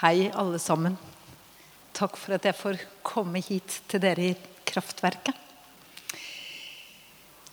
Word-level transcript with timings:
Hei, 0.00 0.30
alle 0.32 0.56
sammen. 0.56 0.94
Takk 1.92 2.14
for 2.16 2.32
at 2.32 2.46
jeg 2.48 2.56
får 2.56 2.78
komme 3.04 3.42
hit 3.44 3.74
til 3.84 4.00
dere 4.00 4.30
i 4.30 4.36
Kraftverket. 4.64 5.36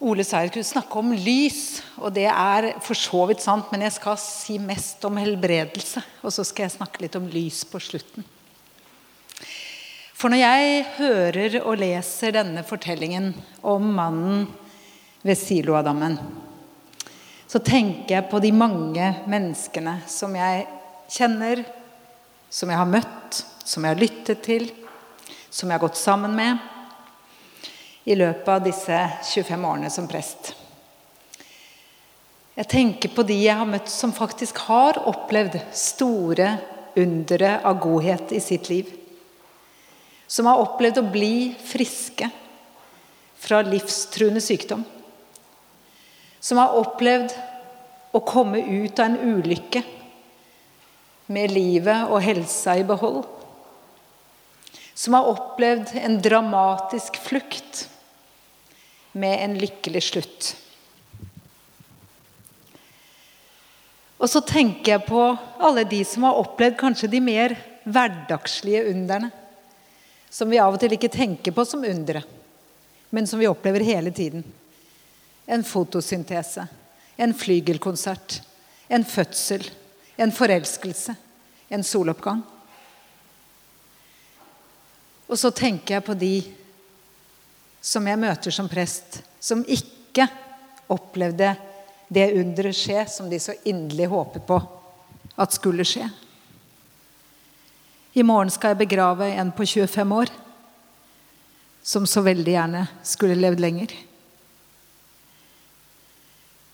Ole 0.07 0.23
sa 0.23 0.39
jeg 0.45 0.53
skulle 0.53 0.69
snakke 0.69 1.01
om 1.01 1.09
lys, 1.11 1.81
og 1.99 2.13
det 2.15 2.29
er 2.31 2.69
for 2.85 2.95
så 2.95 3.25
vidt 3.27 3.43
sant, 3.43 3.67
men 3.73 3.83
jeg 3.83 3.97
skal 3.97 4.15
si 4.23 4.55
mest 4.63 5.03
om 5.09 5.19
helbredelse, 5.19 5.99
og 6.23 6.31
så 6.31 6.45
skal 6.47 6.69
jeg 6.69 6.77
snakke 6.77 7.03
litt 7.03 7.17
om 7.19 7.27
lys 7.33 7.65
på 7.67 7.81
slutten. 7.83 8.23
For 10.15 10.31
når 10.31 10.39
jeg 10.45 10.85
hører 11.01 11.57
og 11.65 11.81
leser 11.83 12.37
denne 12.37 12.63
fortellingen 12.63 13.33
om 13.59 13.89
mannen 13.97 14.45
ved 15.19 15.35
Siloadammen, 15.35 16.15
så 17.43 17.59
tenker 17.59 18.21
jeg 18.21 18.31
på 18.31 18.39
de 18.39 18.53
mange 18.55 19.11
menneskene 19.27 19.97
som 20.07 20.39
jeg 20.39 20.63
kjenner, 21.11 21.65
som 22.49 22.69
jeg 22.69 22.79
har 22.79 22.89
møtt, 22.89 23.41
som 23.63 23.83
jeg 23.83 23.95
har 23.95 24.01
lyttet 24.01 24.43
til, 24.45 24.69
som 25.49 25.69
jeg 25.69 25.77
har 25.77 25.83
gått 25.83 25.99
sammen 25.99 26.35
med 26.37 26.57
i 28.07 28.15
løpet 28.15 28.47
av 28.47 28.63
disse 28.63 29.01
25 29.33 29.67
årene 29.67 29.91
som 29.91 30.07
prest. 30.07 30.53
Jeg 32.57 32.69
tenker 32.71 33.11
på 33.13 33.25
de 33.27 33.35
jeg 33.37 33.59
har 33.59 33.69
møtt 33.69 33.89
som 33.91 34.15
faktisk 34.15 34.63
har 34.65 34.97
opplevd 35.09 35.59
store 35.75 36.55
undere 36.97 37.51
av 37.67 37.77
godhet 37.83 38.31
i 38.33 38.39
sitt 38.41 38.71
liv. 38.71 38.87
Som 40.27 40.47
har 40.49 40.63
opplevd 40.63 41.01
å 41.03 41.09
bli 41.11 41.51
friske 41.67 42.31
fra 43.37 43.59
livstruende 43.61 44.41
sykdom. 44.41 44.81
Som 46.39 46.57
har 46.63 46.79
opplevd 46.79 47.35
å 48.17 48.23
komme 48.25 48.63
ut 48.63 48.97
av 48.99 49.11
en 49.11 49.37
ulykke 49.37 49.83
med 51.27 51.51
livet 51.51 52.07
og 52.07 52.21
helsa 52.23 52.77
i 52.79 52.85
behold. 52.87 53.25
Som 54.97 55.17
har 55.17 55.29
opplevd 55.29 55.93
en 55.99 56.17
dramatisk 56.23 57.19
flukt 57.21 57.85
med 59.17 59.43
en 59.43 59.57
lykkelig 59.59 60.03
slutt. 60.07 60.53
Og 64.17 64.29
så 64.31 64.41
tenker 64.41 64.95
jeg 64.95 65.05
på 65.05 65.21
alle 65.61 65.83
de 65.89 65.99
som 66.07 66.25
har 66.25 66.39
opplevd 66.41 66.77
kanskje 66.79 67.11
de 67.11 67.21
mer 67.21 67.53
hverdagslige 67.85 68.87
underne. 68.89 69.29
Som 70.29 70.49
vi 70.51 70.59
av 70.61 70.73
og 70.73 70.81
til 70.81 70.95
ikke 70.97 71.13
tenker 71.13 71.53
på 71.55 71.63
som 71.65 71.85
undere, 71.87 72.23
men 73.09 73.29
som 73.29 73.39
vi 73.39 73.47
opplever 73.47 73.85
hele 73.85 74.11
tiden. 74.11 74.43
En 75.45 75.63
fotosyntese, 75.63 76.65
en 77.15 77.33
flygelkonsert, 77.33 78.41
en 78.91 79.05
fødsel, 79.07 79.63
en 80.17 80.31
forelskelse, 80.33 81.15
en 81.69 81.83
soloppgang. 81.83 82.41
Og 85.27 85.39
så 85.39 85.51
tenker 85.51 85.97
jeg 85.97 86.05
på 86.07 86.15
de 86.17 86.33
som 87.83 88.07
jeg 88.07 88.19
møter 88.19 88.53
som 88.53 88.69
prest, 88.71 89.21
som 89.39 89.63
ikke 89.67 90.25
opplevde 90.91 91.53
det 92.07 92.31
underet 92.39 92.75
skje 92.75 93.03
som 93.11 93.29
de 93.29 93.39
så 93.39 93.55
inderlig 93.67 94.07
håpet 94.11 94.47
på 94.47 94.57
at 95.37 95.53
skulle 95.53 95.85
skje. 95.85 96.07
I 98.17 98.25
morgen 98.25 98.49
skal 98.49 98.73
jeg 98.73 98.81
begrave 98.87 99.27
en 99.37 99.51
på 99.53 99.67
25 99.67 100.13
år 100.15 100.31
som 101.87 102.07
så 102.09 102.23
veldig 102.25 102.53
gjerne 102.55 102.87
skulle 103.05 103.37
levd 103.37 103.61
lenger. 103.61 103.93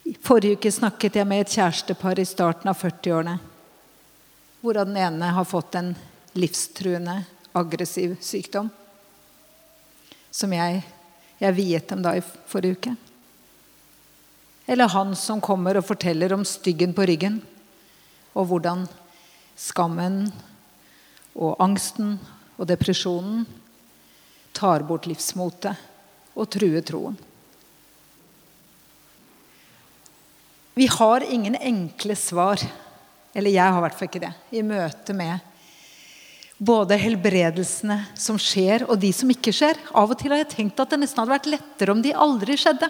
Forrige 0.04 0.58
uke 0.58 0.72
snakket 0.72 1.16
jeg 1.16 1.28
med 1.28 1.46
et 1.46 1.54
kjærestepar 1.56 2.20
i 2.20 2.26
starten 2.28 2.68
av 2.68 2.76
40-årene. 2.76 3.38
Hvorav 4.60 4.90
den 4.90 5.00
ene 5.00 5.30
har 5.32 5.48
fått 5.48 5.78
en 5.80 5.94
livstruende, 6.36 7.22
aggressiv 7.56 8.18
sykdom. 8.20 8.68
Som 10.28 10.52
jeg, 10.58 10.82
jeg 11.40 11.56
viet 11.56 11.88
dem 11.88 12.04
da 12.04 12.18
i 12.18 12.24
forrige 12.24 12.76
uke. 12.76 12.96
Eller 14.68 14.92
han 14.92 15.16
som 15.16 15.44
kommer 15.44 15.80
og 15.80 15.88
forteller 15.88 16.36
om 16.36 16.44
styggen 16.48 16.92
på 16.96 17.08
ryggen. 17.08 17.40
Og 18.36 18.52
hvordan 18.52 18.84
skammen 19.56 20.26
og 21.34 21.62
angsten 21.64 22.18
og 22.58 22.68
depresjonen 22.68 23.46
tar 24.52 24.84
bort 24.84 25.08
livsmotet 25.08 25.80
og 26.36 26.50
truer 26.52 26.84
troen. 26.84 27.16
Vi 30.74 30.88
har 30.90 31.26
ingen 31.26 31.56
enkle 31.56 32.16
svar, 32.18 32.62
eller 33.34 33.54
jeg 33.54 33.66
har 33.66 33.78
i 33.78 33.86
hvert 33.86 33.98
fall 33.98 34.10
ikke 34.10 34.24
det, 34.24 34.34
i 34.52 34.64
møte 34.66 35.14
med 35.18 35.50
både 36.64 36.98
helbredelsene 37.00 37.98
som 38.20 38.38
skjer, 38.40 38.86
og 38.88 39.00
de 39.02 39.10
som 39.16 39.30
ikke 39.32 39.54
skjer. 39.56 39.80
Av 39.98 40.12
og 40.12 40.20
til 40.20 40.34
har 40.34 40.44
jeg 40.44 40.52
tenkt 40.54 40.80
at 40.80 40.94
det 40.94 41.02
nesten 41.02 41.22
hadde 41.22 41.34
vært 41.34 41.50
lettere 41.52 41.96
om 41.96 42.04
de 42.04 42.14
aldri 42.16 42.58
skjedde. 42.60 42.90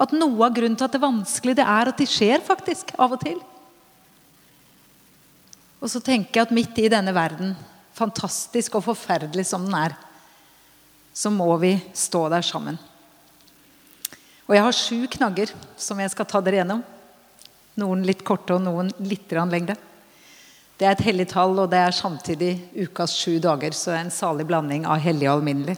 At 0.00 0.14
noe 0.16 0.46
av 0.46 0.54
grunnen 0.56 0.78
til 0.78 0.86
at 0.86 0.94
det 0.94 1.00
er 1.00 1.06
vanskelig, 1.06 1.56
det 1.58 1.66
er 1.66 1.90
at 1.92 2.00
de 2.00 2.08
skjer 2.08 2.44
faktisk 2.44 2.94
av 2.98 3.14
og 3.16 3.22
til. 3.22 3.38
Og 5.80 5.88
så 5.92 6.02
tenker 6.04 6.40
jeg 6.40 6.48
at 6.48 6.54
midt 6.56 6.80
i 6.80 6.90
denne 6.92 7.14
verden, 7.16 7.54
fantastisk 7.96 8.78
og 8.78 8.86
forferdelig 8.88 9.46
som 9.48 9.64
den 9.68 9.76
er, 9.76 9.96
så 11.12 11.32
må 11.32 11.52
vi 11.60 11.74
stå 11.96 12.26
der 12.32 12.44
sammen. 12.46 12.78
Og 14.50 14.56
jeg 14.56 14.66
har 14.66 14.74
sju 14.74 15.04
knagger 15.06 15.52
som 15.78 16.00
jeg 16.02 16.10
skal 16.10 16.26
ta 16.26 16.40
dere 16.42 16.58
gjennom. 16.58 16.80
Noen 17.78 18.00
litt 18.02 18.24
korte 18.26 18.56
og 18.56 18.64
noen 18.64 18.88
litt 19.06 19.30
lengre. 19.30 19.76
Det 20.74 20.88
er 20.88 20.96
et 20.96 21.04
hellig 21.06 21.28
tall, 21.30 21.54
og 21.54 21.68
det 21.70 21.78
er 21.78 21.94
samtidig 21.94 22.56
ukas 22.74 23.14
sju 23.14 23.38
dager. 23.38 23.70
Så 23.70 23.92
det 23.92 24.00
er 24.00 24.02
en 24.08 24.10
salig 24.10 24.48
blanding 24.48 24.88
av 24.90 24.98
hellig 25.04 25.28
og 25.28 25.36
alminnelig. 25.36 25.76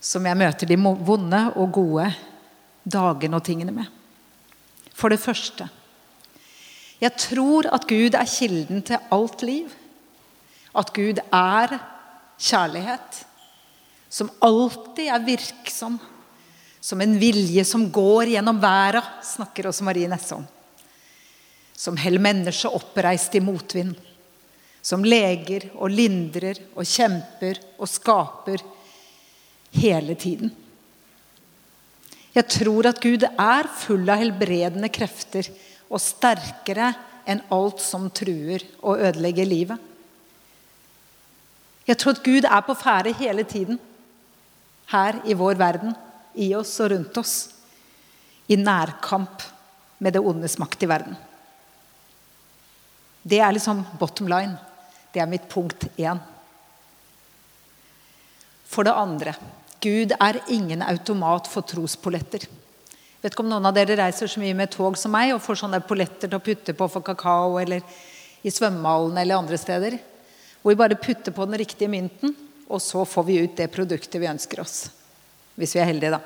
Som 0.00 0.24
jeg 0.24 0.40
møter 0.40 0.72
de 0.72 0.80
vonde 0.80 1.42
og 1.60 1.76
gode 1.76 2.08
dagene 2.88 3.36
og 3.36 3.44
tingene 3.44 3.76
med. 3.76 3.92
For 4.96 5.12
det 5.12 5.20
første 5.20 5.68
Jeg 6.96 7.12
tror 7.20 7.66
at 7.76 7.84
Gud 7.84 8.14
er 8.16 8.24
kilden 8.24 8.80
til 8.80 8.96
alt 9.12 9.42
liv. 9.44 9.68
At 10.72 10.94
Gud 10.96 11.20
er 11.28 11.76
kjærlighet. 12.40 13.24
Som 14.08 14.32
alltid 14.40 15.12
er 15.12 15.26
virksom 15.26 16.00
som 16.86 17.00
en 17.00 17.16
vilje 17.18 17.64
som 17.64 17.88
går 17.90 18.30
gjennom 18.36 18.60
verda, 18.62 19.00
snakker 19.22 19.66
også 19.66 19.82
Marie 19.88 20.06
Nesse 20.06 20.36
om. 20.36 20.44
Som 21.74 21.96
holder 21.98 22.22
mennesket 22.22 22.76
oppreist 22.78 23.34
i 23.34 23.42
motvind. 23.42 23.96
Som 24.86 25.02
leger 25.02 25.66
og 25.74 25.90
lindrer 25.90 26.60
og 26.76 26.86
kjemper 26.86 27.58
og 27.74 27.90
skaper 27.90 28.62
hele 29.74 30.14
tiden. 30.14 30.54
Jeg 32.38 32.46
tror 32.54 32.92
at 32.92 33.02
Gud 33.02 33.26
er 33.26 33.72
full 33.82 34.06
av 34.06 34.22
helbredende 34.22 34.92
krefter 34.94 35.50
og 35.90 35.98
sterkere 35.98 36.92
enn 37.26 37.42
alt 37.50 37.82
som 37.82 38.06
truer 38.14 38.62
og 38.78 39.02
ødelegger 39.10 39.54
livet. 39.56 39.92
Jeg 41.90 41.98
tror 41.98 42.14
at 42.14 42.26
Gud 42.30 42.46
er 42.46 42.66
på 42.70 42.78
ferde 42.78 43.18
hele 43.18 43.42
tiden 43.42 43.82
her 44.94 45.24
i 45.26 45.34
vår 45.34 45.58
verden 45.58 46.02
i 46.36 46.52
oss 46.56 46.74
og 46.84 46.92
rundt 46.92 47.20
oss 47.20 47.34
i 48.46 48.58
nærkamp 48.60 49.42
med 49.98 50.14
det 50.14 50.22
ondes 50.22 50.58
makt 50.60 50.84
i 50.84 50.90
verden. 50.90 51.16
Det 53.26 53.40
er 53.42 53.54
liksom 53.56 53.82
bottom 53.98 54.28
line. 54.30 54.54
Det 55.12 55.22
er 55.22 55.30
mitt 55.30 55.48
punkt 55.50 55.88
én. 55.96 56.20
For 58.66 58.86
det 58.86 58.94
andre 58.94 59.34
Gud 59.80 60.12
er 60.18 60.38
ingen 60.50 60.82
automat 60.82 61.48
for 61.50 61.66
trospolletter. 61.66 62.46
Vet 63.20 63.34
ikke 63.34 63.42
om 63.44 63.50
noen 63.50 63.66
av 63.68 63.74
dere 63.76 63.96
reiser 63.98 64.30
så 64.30 64.40
mye 64.40 64.56
med 64.56 64.70
tog 64.72 64.96
som 64.98 65.12
meg 65.14 65.34
og 65.34 65.42
får 65.44 65.60
sånne 65.60 65.82
polletter 65.86 66.30
til 66.30 66.38
å 66.38 66.42
putte 66.42 66.74
på 66.76 66.88
for 66.90 67.04
kakao 67.04 67.58
eller 67.60 67.84
i 68.46 68.52
svømmehallen 68.52 69.18
eller 69.20 69.40
andre 69.40 69.58
steder. 69.60 69.98
Hvor 70.62 70.72
vi 70.72 70.80
bare 70.80 70.98
putter 71.00 71.34
på 71.34 71.46
den 71.46 71.58
riktige 71.60 71.90
mynten, 71.92 72.34
og 72.66 72.82
så 72.82 73.04
får 73.06 73.26
vi 73.28 73.40
ut 73.44 73.56
det 73.58 73.68
produktet 73.74 74.20
vi 74.22 74.30
ønsker 74.30 74.62
oss. 74.62 74.88
Hvis 75.56 75.74
vi 75.76 75.80
er 75.82 75.88
heldige, 75.88 76.16
da. 76.16 76.20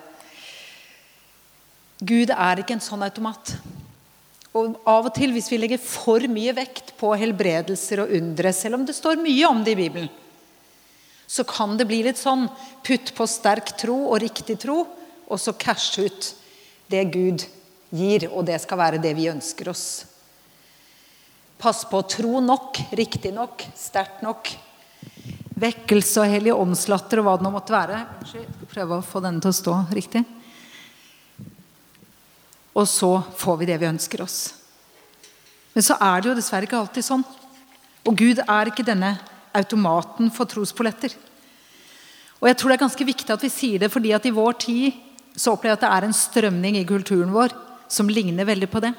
Gud 2.01 2.33
er 2.33 2.63
ikke 2.63 2.75
en 2.77 2.83
sånn 2.83 3.05
automat. 3.07 3.55
Og 4.57 4.81
Av 4.89 5.07
og 5.07 5.13
til, 5.15 5.31
hvis 5.35 5.51
vi 5.53 5.61
legger 5.61 5.83
for 5.83 6.25
mye 6.33 6.55
vekt 6.57 6.95
på 6.99 7.13
helbredelser 7.19 8.03
og 8.03 8.15
undre, 8.19 8.51
selv 8.57 8.81
om 8.81 8.87
det 8.87 8.97
står 8.97 9.21
mye 9.23 9.47
om 9.47 9.63
det 9.67 9.77
i 9.77 9.81
Bibelen, 9.85 10.11
så 11.31 11.45
kan 11.47 11.77
det 11.79 11.87
bli 11.87 12.01
litt 12.03 12.19
sånn 12.19 12.49
putt 12.83 13.13
på 13.15 13.27
sterk 13.31 13.77
tro 13.79 14.01
og 14.09 14.19
riktig 14.25 14.57
tro, 14.65 14.83
og 15.31 15.39
så 15.39 15.55
cash 15.55 16.03
ut 16.03 16.33
det 16.91 17.05
Gud 17.15 17.45
gir, 17.95 18.27
og 18.33 18.49
det 18.49 18.59
skal 18.65 18.81
være 18.81 19.03
det 19.03 19.13
vi 19.15 19.29
ønsker 19.31 19.71
oss. 19.71 19.85
Pass 21.61 21.85
på 21.87 22.01
å 22.01 22.09
tro 22.09 22.41
nok, 22.43 22.81
riktig 22.99 23.31
nok, 23.37 23.63
sterkt 23.79 24.25
nok. 24.27 24.51
Vekkelse 25.61 26.23
og 26.23 26.31
hellige 26.33 26.57
åndslatter 26.57 27.21
og 27.21 27.27
hva 27.27 27.37
det 27.37 27.45
nå 27.47 27.53
måtte 27.53 27.75
være. 27.75 27.99
Prøve 28.71 29.01
å 29.01 29.05
få 29.05 29.21
denne 29.25 29.43
til 29.43 29.53
å 29.53 29.59
stå 29.59 29.75
riktig. 29.93 30.23
Og 32.77 32.87
så 32.89 33.11
får 33.37 33.61
vi 33.61 33.69
det 33.69 33.81
vi 33.83 33.91
ønsker 33.91 34.23
oss. 34.25 34.39
Men 35.75 35.85
så 35.87 35.99
er 36.01 36.21
det 36.21 36.31
jo 36.31 36.37
dessverre 36.39 36.67
ikke 36.69 36.79
alltid 36.81 37.07
sånn. 37.07 37.27
Og 38.09 38.17
Gud 38.17 38.41
er 38.47 38.71
ikke 38.71 38.87
denne 38.87 39.17
automaten 39.57 40.31
for 40.33 40.49
trospolletter. 40.49 41.13
Og 42.41 42.49
jeg 42.49 42.57
tror 42.57 42.73
det 42.73 42.79
er 42.79 42.85
ganske 42.87 43.09
viktig 43.11 43.35
at 43.35 43.45
vi 43.45 43.53
sier 43.53 43.83
det, 43.83 43.91
fordi 43.93 44.15
at 44.17 44.27
i 44.27 44.35
vår 44.35 44.57
tid 44.65 45.37
så 45.37 45.55
opplever 45.55 45.75
jeg 45.75 45.81
at 45.81 45.85
det 45.85 45.93
er 45.97 46.07
en 46.07 46.17
strømning 46.17 46.79
i 46.81 46.87
kulturen 46.89 47.35
vår 47.35 47.53
som 47.91 48.09
ligner 48.11 48.49
veldig 48.49 48.69
på 48.71 48.81
det. 48.83 48.95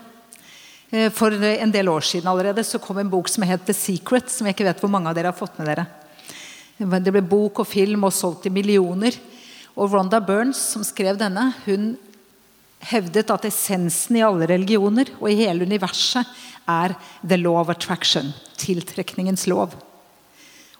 Eh, 0.92 1.10
for 1.16 1.34
en 1.34 1.74
del 1.74 1.90
år 1.90 2.06
siden 2.06 2.30
allerede 2.30 2.64
så 2.68 2.80
kom 2.84 3.00
en 3.02 3.10
bok 3.10 3.32
som 3.32 3.46
het 3.48 3.66
The 3.66 3.76
Secret, 3.76 4.30
som 4.30 4.48
jeg 4.48 4.56
ikke 4.56 4.68
vet 4.70 4.84
hvor 4.84 4.92
mange 4.94 5.10
av 5.10 5.18
dere 5.18 5.32
har 5.32 5.38
fått 5.38 5.58
med 5.60 5.72
dere. 5.72 5.88
Det 6.82 7.14
ble 7.14 7.22
bok 7.22 7.62
og 7.62 7.68
film 7.70 8.08
og 8.08 8.14
solgt 8.16 8.48
i 8.50 8.54
millioner. 8.54 9.14
Og 9.78 9.92
Ronda 9.94 10.18
Burns, 10.24 10.58
som 10.74 10.84
skrev 10.86 11.20
denne, 11.20 11.52
hun 11.68 11.94
hevdet 12.90 13.30
at 13.30 13.46
essensen 13.46 14.18
i 14.18 14.24
alle 14.26 14.48
religioner 14.50 15.12
og 15.20 15.30
i 15.30 15.38
hele 15.44 15.68
universet 15.70 16.26
er 16.70 16.96
the 17.22 17.38
law 17.38 17.60
of 17.62 17.70
attraction. 17.70 18.32
Tiltrekningens 18.58 19.46
lov. 19.52 19.76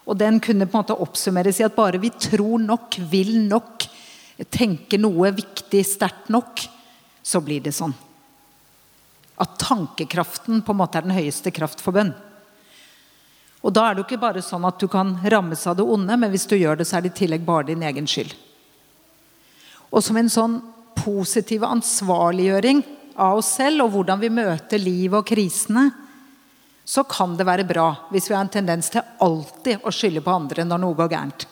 Og 0.02 0.18
den 0.18 0.40
kunne 0.42 0.66
på 0.66 0.74
en 0.74 0.82
måte 0.82 0.98
oppsummeres 0.98 1.60
i 1.62 1.66
at 1.68 1.76
bare 1.76 2.00
vi 2.02 2.10
tror 2.10 2.58
nok, 2.58 2.98
vil 3.10 3.36
nok, 3.46 3.86
tenker 4.50 4.98
noe 4.98 5.30
viktig 5.36 5.84
sterkt 5.86 6.32
nok, 6.34 6.64
så 7.22 7.38
blir 7.44 7.62
det 7.62 7.76
sånn. 7.76 7.94
At 9.38 9.54
tankekraften 9.62 10.64
på 10.66 10.74
en 10.74 10.80
måte 10.82 10.98
er 10.98 11.06
den 11.06 11.14
høyeste 11.14 11.54
kraft 11.54 11.80
for 11.84 11.94
bønn. 11.94 12.10
Og 13.62 13.70
da 13.74 13.86
er 13.86 13.94
det 13.94 14.02
jo 14.02 14.08
ikke 14.08 14.24
bare 14.24 14.42
sånn 14.42 14.64
at 14.66 14.80
du 14.82 14.88
kan 14.90 15.14
rammes 15.22 15.62
av 15.70 15.78
det 15.78 15.86
onde, 15.86 16.16
men 16.18 16.32
hvis 16.32 16.48
du 16.50 16.56
gjør 16.58 16.80
det, 16.80 16.86
så 16.88 16.98
er 16.98 17.04
det 17.04 17.12
i 17.12 17.18
tillegg 17.22 17.44
bare 17.46 17.68
din 17.70 17.84
egen 17.86 18.08
skyld. 18.10 18.34
Og 19.92 20.02
som 20.02 20.18
en 20.18 20.30
sånn 20.32 20.58
positiv 20.98 21.64
ansvarliggjøring 21.66 22.82
av 23.20 23.38
oss 23.38 23.52
selv 23.58 23.86
og 23.86 23.94
hvordan 23.94 24.20
vi 24.22 24.32
møter 24.32 24.80
livet 24.82 25.20
og 25.20 25.28
krisene, 25.28 25.90
så 26.84 27.04
kan 27.06 27.36
det 27.38 27.46
være 27.46 27.66
bra 27.68 27.86
hvis 28.10 28.26
vi 28.28 28.34
har 28.34 28.42
en 28.42 28.52
tendens 28.52 28.90
til 28.90 29.04
alltid 29.22 29.84
å 29.86 29.92
skylde 29.94 30.24
på 30.24 30.34
andre 30.34 30.66
når 30.66 30.82
noe 30.82 30.98
går 30.98 31.12
gærent. 31.12 31.46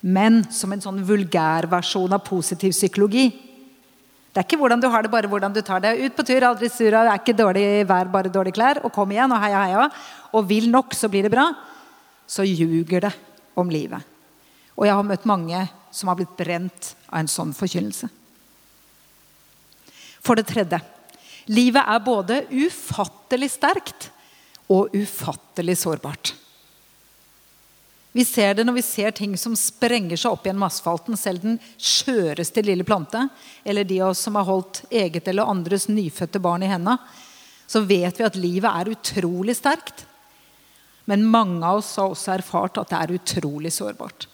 Men 0.00 0.42
som 0.50 0.72
en 0.72 0.82
sånn 0.82 1.02
vulgærversjon 1.06 2.16
av 2.16 2.24
positiv 2.24 2.72
psykologi. 2.72 3.28
Det 4.30 4.38
er 4.38 4.46
ikke 4.46 4.60
hvordan 4.60 4.82
du 4.82 4.86
har 4.92 5.02
det, 5.02 5.10
bare 5.10 5.28
hvordan 5.30 5.54
du 5.54 5.58
tar 5.66 5.82
det. 5.82 5.96
Ut 5.98 6.14
på 6.14 6.24
tur, 6.26 6.44
aldri 6.46 6.68
sur, 6.70 6.94
er 6.94 7.10
ikke 7.16 7.34
dårlig 7.34 7.64
vær, 7.88 8.10
bare 8.12 8.30
dårlige 8.30 8.54
klær. 8.54 8.78
Og 8.86 8.92
kom 8.94 9.10
igjen, 9.10 9.32
og 9.34 9.42
heia, 9.42 9.64
heia. 9.66 9.88
Og 10.38 10.46
vil 10.46 10.70
nok, 10.70 10.94
så 10.94 11.10
blir 11.10 11.26
det 11.26 11.32
bra. 11.34 11.48
Så 12.30 12.46
ljuger 12.46 13.08
det 13.08 13.12
om 13.58 13.70
livet. 13.70 14.06
Og 14.78 14.86
jeg 14.86 14.94
har 14.94 15.06
møtt 15.06 15.26
mange 15.26 15.64
som 15.90 16.12
har 16.12 16.20
blitt 16.20 16.36
brent 16.38 16.92
av 17.10 17.24
en 17.24 17.30
sånn 17.30 17.50
forkynnelse. 17.56 18.06
For 20.20 20.38
det 20.38 20.48
tredje 20.50 20.78
Livet 21.50 21.82
er 21.82 22.02
både 22.04 22.36
ufattelig 22.52 23.48
sterkt 23.56 24.10
og 24.70 24.92
ufattelig 24.94 25.74
sårbart. 25.80 26.34
Vi 28.12 28.24
ser 28.26 28.56
det 28.58 28.64
når 28.66 28.80
vi 28.80 28.82
ser 28.82 29.14
ting 29.14 29.36
som 29.38 29.54
sprenger 29.58 30.18
seg 30.18 30.34
opp 30.34 30.46
gjennom 30.48 30.66
asfalten. 30.66 31.18
Selv 31.18 31.44
den 31.44 31.60
skjøreste 31.78 32.64
lille 32.66 32.86
plante, 32.86 33.28
eller 33.62 33.86
de 33.86 34.00
av 34.02 34.12
oss 34.12 34.24
som 34.26 34.38
har 34.38 34.48
holdt 34.48 34.82
eget 34.90 35.28
eller 35.30 35.50
andres 35.50 35.86
nyfødte 35.90 36.42
barn 36.42 36.66
i 36.66 36.70
hendene, 36.70 36.98
så 37.70 37.84
vet 37.86 38.18
vi 38.18 38.26
at 38.26 38.38
livet 38.38 38.66
er 38.70 38.90
utrolig 38.96 39.54
sterkt. 39.54 40.04
Men 41.06 41.28
mange 41.30 41.62
av 41.62 41.78
oss 41.78 41.94
har 41.98 42.10
også 42.10 42.34
erfart 42.34 42.80
at 42.82 42.90
det 42.90 42.98
er 42.98 43.14
utrolig 43.14 43.70
sårbart. 43.74 44.26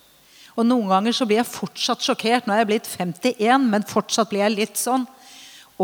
Og 0.56 0.64
Noen 0.64 0.88
ganger 0.88 1.12
så 1.12 1.26
blir 1.28 1.42
jeg 1.42 1.52
fortsatt 1.52 2.04
sjokkert. 2.04 2.46
Nå 2.46 2.54
er 2.54 2.62
jeg 2.62 2.70
blitt 2.70 2.88
51, 2.88 3.68
men 3.68 3.84
fortsatt 3.84 4.32
blir 4.32 4.46
jeg 4.46 4.56
litt 4.56 4.80
sånn 4.80 5.04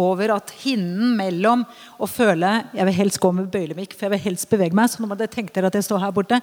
over 0.01 0.33
at 0.39 0.49
hinnen 0.63 1.13
mellom 1.19 1.67
å 2.01 2.07
føle 2.09 2.63
Jeg 2.73 2.87
vil 2.89 2.97
helst 2.97 3.21
gå 3.21 3.29
med 3.37 3.51
bøylemikk, 3.53 3.93
for 3.93 4.07
jeg 4.07 4.15
vil 4.15 4.27
helst 4.31 4.49
bevege 4.49 4.77
meg. 4.77 4.89
Så 4.89 5.03
nå 5.03 5.11
må 5.11 5.19
dere 5.21 5.33
tenke 5.33 5.53
dere 5.53 5.69
at 5.69 5.77
jeg 5.77 5.85
står 5.91 6.01
her 6.07 6.17
borte. 6.17 6.41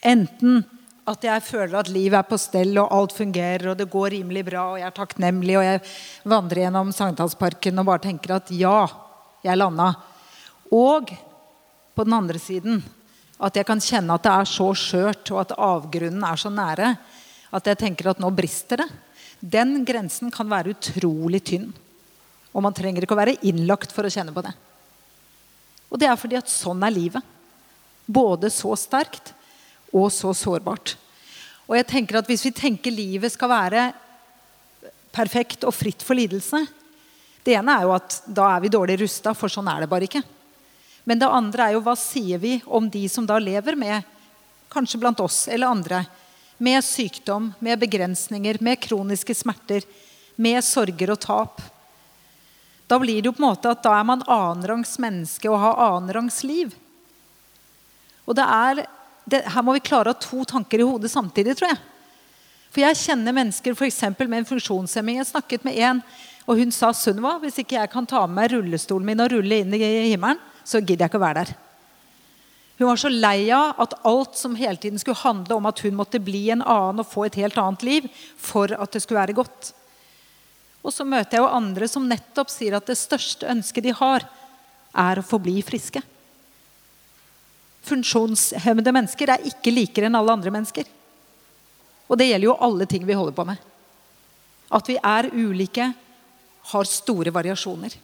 Enten 0.00 0.62
at 1.10 1.24
jeg 1.26 1.42
føler 1.42 1.80
at 1.80 1.90
livet 1.90 2.18
er 2.20 2.28
på 2.28 2.38
stell, 2.38 2.76
og 2.78 2.92
alt 2.94 3.14
fungerer, 3.16 3.72
og 3.72 3.78
det 3.78 3.88
går 3.90 4.14
rimelig 4.14 4.44
bra, 4.46 4.66
og 4.72 4.78
jeg 4.78 4.86
er 4.86 4.96
takknemlig, 4.96 5.56
og 5.58 5.66
jeg 5.66 5.82
vandrer 6.32 6.64
gjennom 6.64 6.92
Sankthansparken 6.94 7.82
og 7.82 7.88
bare 7.88 8.04
tenker 8.04 8.36
at 8.36 8.52
ja, 8.54 8.84
jeg 9.44 9.58
landa. 9.58 9.90
Og 10.70 11.10
på 11.96 12.06
den 12.06 12.16
andre 12.16 12.40
siden 12.40 12.82
at 13.40 13.56
jeg 13.56 13.66
kan 13.66 13.80
kjenne 13.80 14.14
at 14.14 14.24
det 14.24 14.32
er 14.32 14.48
så 14.48 14.68
skjørt, 14.76 15.32
og 15.32 15.42
at 15.42 15.56
avgrunnen 15.56 16.24
er 16.28 16.40
så 16.40 16.52
nære 16.52 16.94
at 17.50 17.66
jeg 17.66 17.80
tenker 17.80 18.12
at 18.12 18.20
nå 18.22 18.30
brister 18.36 18.84
det. 18.84 18.88
Den 19.40 19.80
grensen 19.88 20.30
kan 20.32 20.48
være 20.50 20.74
utrolig 20.76 21.40
tynn. 21.48 21.70
Og 22.52 22.62
man 22.62 22.74
trenger 22.76 23.02
ikke 23.02 23.16
å 23.16 23.20
være 23.20 23.38
innlagt 23.46 23.94
for 23.94 24.06
å 24.06 24.12
kjenne 24.12 24.34
på 24.34 24.44
det. 24.44 24.52
Og 25.90 25.98
det 25.98 26.06
er 26.06 26.18
fordi 26.20 26.38
at 26.38 26.52
sånn 26.52 26.82
er 26.86 26.94
livet. 26.94 27.24
Både 28.06 28.50
så 28.52 28.76
sterkt 28.78 29.32
og 29.92 30.10
så 30.14 30.32
sårbart. 30.36 30.96
Og 31.70 31.76
jeg 31.78 31.86
tenker 31.86 32.18
at 32.18 32.28
Hvis 32.28 32.44
vi 32.46 32.54
tenker 32.54 32.94
livet 32.94 33.32
skal 33.32 33.50
være 33.50 33.82
perfekt 35.14 35.64
og 35.66 35.74
fritt 35.74 36.02
for 36.06 36.18
lidelse 36.18 36.64
Det 37.44 37.54
ene 37.58 37.74
er 37.74 37.86
jo 37.86 37.94
at 37.94 38.20
da 38.26 38.48
er 38.54 38.62
vi 38.64 38.70
dårlig 38.70 39.00
rusta, 39.00 39.34
for 39.34 39.50
sånn 39.50 39.68
er 39.70 39.82
det 39.82 39.90
bare 39.90 40.06
ikke. 40.06 40.22
Men 41.08 41.18
det 41.18 41.30
andre 41.32 41.66
er 41.66 41.76
jo 41.76 41.84
hva 41.84 41.94
sier 41.96 42.38
vi 42.38 42.58
om 42.66 42.90
de 42.90 43.06
som 43.08 43.24
da 43.26 43.38
lever 43.40 43.78
med, 43.78 44.04
kanskje 44.70 45.00
blant 45.00 45.22
oss 45.24 45.46
eller 45.48 45.72
andre, 45.72 46.04
med 46.60 46.84
sykdom, 46.84 47.48
med 47.58 47.80
begrensninger, 47.80 48.58
med 48.60 48.82
kroniske 48.84 49.34
smerter, 49.34 49.86
med 50.36 50.60
sorger 50.64 51.14
og 51.14 51.20
tap. 51.24 51.62
Da 52.86 52.98
blir 53.00 53.22
det 53.22 53.30
jo 53.30 53.34
på 53.38 53.40
en 53.40 53.48
måte 53.48 53.72
at 53.72 53.82
da 53.82 53.94
er 53.96 54.06
man 54.06 54.26
annenrangs 54.28 54.98
menneske 55.00 55.48
og 55.48 55.62
har 55.62 55.80
annenrangs 55.86 56.42
liv. 56.44 56.76
Og 58.28 58.36
det 58.36 58.44
er, 58.44 58.84
det, 59.24 59.44
Her 59.52 59.64
må 59.64 59.74
vi 59.76 59.84
klare 59.84 60.10
å 60.10 60.14
ha 60.14 60.20
to 60.20 60.44
tanker 60.48 60.80
i 60.80 60.86
hodet 60.86 61.10
samtidig, 61.12 61.56
tror 61.58 61.72
jeg. 61.72 61.80
For 62.70 62.84
jeg 62.84 62.98
kjenner 63.00 63.34
mennesker 63.34 63.74
for 63.74 64.28
med 64.28 64.38
en 64.38 64.46
funksjonshemming. 64.46 65.18
Jeg 65.18 65.30
snakket 65.32 65.64
med 65.66 65.78
en, 65.78 66.02
og 66.46 66.58
hun 66.58 66.70
sa 66.72 66.92
Sunniva, 66.94 67.38
hvis 67.42 67.58
ikke 67.62 67.78
jeg 67.78 67.90
kan 67.90 68.06
ta 68.06 68.22
med 68.26 68.52
rullestolen 68.52 69.06
min 69.06 69.22
og 69.22 69.32
rulle 69.32 69.60
inn 69.62 69.74
i 69.74 70.12
himmelen, 70.12 70.38
så 70.64 70.78
gidder 70.78 71.04
jeg 71.04 71.10
ikke 71.10 71.20
å 71.20 71.26
være 71.26 71.42
der. 71.42 71.56
Hun 72.80 72.88
var 72.88 72.96
så 72.96 73.10
lei 73.12 73.50
av 73.52 73.76
at 73.82 73.98
alt 74.08 74.38
som 74.40 74.54
hele 74.56 74.78
tiden 74.80 75.00
skulle 75.02 75.20
handle 75.20 75.58
om 75.58 75.66
at 75.68 75.82
hun 75.84 75.98
måtte 75.98 76.22
bli 76.22 76.46
en 76.54 76.62
annen 76.62 77.02
og 77.02 77.10
få 77.10 77.26
et 77.26 77.36
helt 77.42 77.58
annet 77.60 77.82
liv 77.84 78.06
for 78.40 78.72
at 78.72 78.94
det 78.94 79.02
skulle 79.04 79.20
være 79.20 79.36
godt. 79.36 79.74
Og 80.80 80.94
så 80.94 81.04
møter 81.04 81.36
jeg 81.36 81.44
jo 81.44 81.50
andre 81.58 81.88
som 81.92 82.06
nettopp 82.08 82.48
sier 82.48 82.78
at 82.78 82.88
det 82.88 82.96
største 82.96 83.50
ønsket 83.52 83.84
de 83.84 83.92
har, 83.98 84.24
er 84.96 85.20
å 85.20 85.26
forbli 85.26 85.58
friske. 85.66 86.00
Funksjonshemmede 87.90 88.94
mennesker 88.94 89.34
er 89.34 89.48
ikke 89.50 89.74
likere 89.74 90.08
enn 90.08 90.18
alle 90.18 90.34
andre 90.36 90.52
mennesker. 90.54 90.86
Og 92.10 92.18
det 92.18 92.30
gjelder 92.30 92.48
jo 92.48 92.58
alle 92.62 92.86
ting 92.90 93.06
vi 93.06 93.16
holder 93.18 93.36
på 93.36 93.46
med. 93.48 93.58
At 94.70 94.86
vi 94.90 94.96
er 94.96 95.30
ulike, 95.34 95.90
har 96.70 96.86
store 96.86 97.32
variasjoner. 97.34 97.94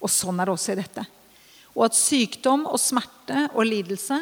Og 0.00 0.10
sånn 0.10 0.38
er 0.40 0.48
det 0.48 0.54
også 0.54 0.72
i 0.74 0.80
dette. 0.80 1.04
Og 1.72 1.86
at 1.86 1.96
sykdom 1.96 2.66
og 2.68 2.80
smerte 2.80 3.46
og 3.52 3.64
lidelse 3.68 4.18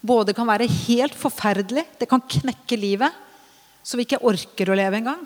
både 0.00 0.32
kan 0.36 0.48
være 0.48 0.68
helt 0.86 1.16
forferdelig, 1.18 1.84
det 2.00 2.08
kan 2.08 2.22
knekke 2.24 2.78
livet, 2.80 3.12
så 3.84 3.98
vi 3.98 4.06
ikke 4.06 4.22
orker 4.24 4.70
å 4.72 4.76
leve 4.78 5.00
engang. 5.00 5.20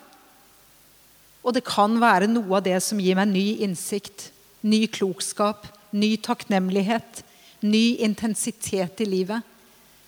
Og 1.45 1.55
det 1.55 1.63
kan 1.67 1.95
være 2.01 2.31
noe 2.31 2.59
av 2.59 2.65
det 2.67 2.79
som 2.83 2.99
gir 3.03 3.19
meg 3.19 3.31
ny 3.31 3.45
innsikt, 3.67 4.31
ny 4.67 4.87
klokskap, 4.91 5.67
ny 5.95 6.15
takknemlighet, 6.23 7.23
ny 7.65 7.97
intensitet 8.05 9.01
i 9.01 9.07
livet, 9.09 9.41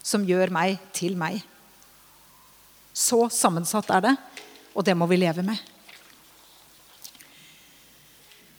som 0.02 0.24
gjør 0.24 0.52
meg 0.52 0.76
til 0.94 1.16
meg. 1.18 1.40
Så 2.92 3.26
sammensatt 3.32 3.88
er 3.96 4.04
det, 4.04 4.12
og 4.76 4.84
det 4.84 4.94
må 4.96 5.08
vi 5.08 5.18
leve 5.20 5.44
med. 5.46 5.56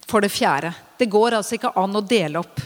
For 0.08 0.24
det 0.24 0.32
fjerde 0.34 0.74
det 0.98 1.10
går 1.12 1.38
altså 1.38 1.58
ikke 1.58 1.76
an 1.78 2.00
å 2.00 2.02
dele 2.02 2.42
opp 2.42 2.62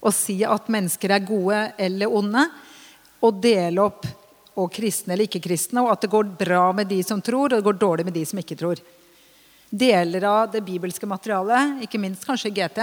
og 0.00 0.14
si 0.16 0.38
at 0.48 0.70
mennesker 0.72 1.12
er 1.12 1.26
gode 1.28 1.58
eller 1.78 2.08
onde, 2.18 2.46
og 3.20 3.40
dele 3.44 3.84
opp 3.84 4.06
og 4.56 4.72
kristne 4.72 5.12
eller 5.12 5.28
ikke-kristne, 5.28 5.82
og 5.84 5.92
at 5.92 6.06
det 6.06 6.10
går 6.12 6.30
bra 6.40 6.70
med 6.74 6.88
de 6.88 7.02
som 7.04 7.20
tror, 7.22 7.50
og 7.50 7.58
det 7.58 7.66
går 7.66 7.78
dårlig 7.78 8.06
med 8.08 8.16
de 8.16 8.24
som 8.26 8.40
ikke 8.40 8.56
tror. 8.58 8.80
Deler 9.70 10.24
av 10.26 10.48
det 10.54 10.64
bibelske 10.66 11.06
materialet, 11.06 11.84
ikke 11.84 12.00
minst 12.00 12.24
kanskje 12.26 12.52
GT, 12.56 12.80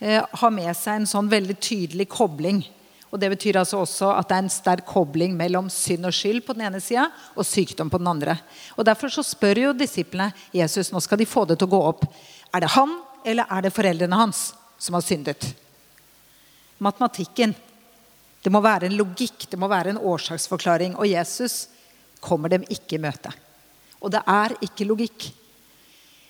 har 0.00 0.52
med 0.52 0.72
seg 0.76 1.00
en 1.00 1.08
sånn 1.08 1.30
veldig 1.32 1.56
tydelig 1.62 2.08
kobling. 2.12 2.60
Og 3.08 3.20
Det 3.20 3.30
betyr 3.32 3.56
altså 3.62 3.80
også 3.80 4.10
at 4.12 4.28
det 4.28 4.36
er 4.36 4.44
en 4.44 4.52
sterk 4.52 4.84
kobling 4.90 5.36
mellom 5.38 5.70
synd 5.72 6.04
og 6.08 6.12
skyld 6.12 6.42
på 6.44 6.56
den 6.56 6.66
ene 6.68 6.82
sida 6.84 7.06
og 7.34 7.46
sykdom 7.48 7.88
på 7.88 8.00
den 8.02 8.10
andre. 8.12 8.34
Og 8.76 8.84
Derfor 8.84 9.08
så 9.14 9.24
spør 9.24 9.62
jo 9.62 9.76
disiplene 9.76 10.32
Jesus 10.52 10.92
nå 10.92 11.00
skal 11.00 11.22
de 11.22 11.28
få 11.28 11.46
det 11.48 11.56
til 11.56 11.70
å 11.70 11.74
gå 11.78 11.84
opp. 11.94 12.04
Er 12.52 12.66
det 12.66 12.74
han 12.76 12.98
eller 13.24 13.48
er 13.48 13.64
det 13.64 13.72
foreldrene 13.74 14.20
hans 14.20 14.50
som 14.76 14.98
har 14.98 15.06
syndet? 15.06 15.54
matematikken. 16.78 17.54
Det 18.42 18.52
må 18.52 18.60
være 18.62 18.86
en 18.86 18.96
logikk, 18.98 19.48
det 19.50 19.58
må 19.58 19.68
være 19.70 19.94
en 19.94 20.02
årsaksforklaring. 20.02 20.96
Og 20.96 21.08
Jesus 21.08 21.66
kommer 22.20 22.52
dem 22.52 22.66
ikke 22.68 22.96
i 22.96 23.02
møte. 23.02 23.32
Og 24.00 24.12
det 24.12 24.22
er 24.28 24.54
ikke 24.64 24.86
logikk. 24.86 25.30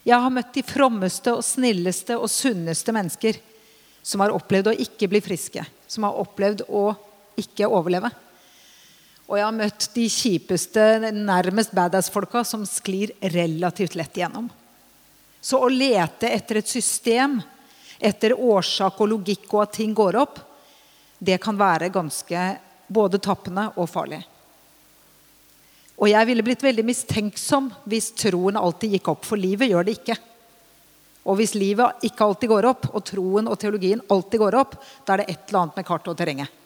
Jeg 0.07 0.23
har 0.23 0.33
møtt 0.33 0.55
de 0.55 0.63
frommeste 0.63 1.35
og 1.35 1.45
snilleste 1.45 2.17
og 2.17 2.31
sunneste 2.31 2.95
mennesker 2.95 3.41
som 4.07 4.23
har 4.23 4.35
opplevd 4.35 4.71
å 4.71 4.77
ikke 4.87 5.09
bli 5.11 5.21
friske. 5.25 5.65
Som 5.91 6.07
har 6.07 6.19
opplevd 6.23 6.63
å 6.71 6.93
ikke 7.41 7.67
overleve. 7.67 8.13
Og 9.27 9.35
jeg 9.41 9.47
har 9.49 9.57
møtt 9.57 9.89
de 9.97 10.05
kjipeste, 10.11 10.85
nærmest 11.11 11.75
badass-folka 11.75 12.45
som 12.47 12.63
sklir 12.69 13.11
relativt 13.35 13.97
lett 13.99 14.15
igjennom. 14.15 14.47
Så 15.43 15.59
å 15.59 15.71
lete 15.71 16.31
etter 16.31 16.61
et 16.61 16.71
system, 16.71 17.41
etter 17.99 18.37
årsak 18.39 19.03
og 19.03 19.11
logikk 19.11 19.51
og 19.51 19.65
at 19.65 19.75
ting 19.81 19.95
går 19.97 20.21
opp, 20.23 20.39
det 21.19 21.41
kan 21.43 21.59
være 21.59 21.91
ganske 21.91 22.47
både 22.87 23.19
tappende 23.23 23.69
og 23.75 23.91
farlig. 23.91 24.23
Og 25.97 26.11
jeg 26.13 26.29
ville 26.29 26.45
blitt 26.45 26.63
veldig 26.63 26.85
mistenksom 26.87 27.71
hvis 27.89 28.13
troen 28.21 28.59
alltid 28.61 28.99
gikk 28.99 29.11
opp, 29.15 29.27
for 29.27 29.41
livet 29.41 29.73
gjør 29.73 29.87
det 29.89 29.99
ikke. 29.99 30.19
Og 31.27 31.41
hvis 31.41 31.57
livet 31.59 32.07
ikke 32.07 32.27
alltid 32.27 32.51
går 32.53 32.69
opp, 32.71 32.89
og 32.95 33.03
troen 33.07 33.51
og 33.51 33.59
teologien 33.59 34.03
alltid 34.13 34.41
går 34.43 34.57
opp, 34.61 34.77
da 35.05 35.17
er 35.17 35.25
det 35.25 35.29
et 35.33 35.49
eller 35.49 35.65
annet 35.65 35.81
med 35.81 35.87
kartet 35.89 36.13
og 36.13 36.19
terrenget. 36.19 36.63